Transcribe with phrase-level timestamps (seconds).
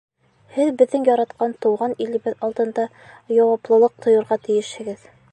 [0.53, 2.85] Һеҙ беҙҙең яратҡан Тыуған илебеҙ алдында
[3.35, 5.05] яуаплылыҡ тойорға тейешһегеҙ!